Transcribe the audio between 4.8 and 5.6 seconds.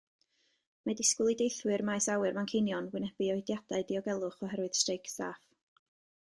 streic staff.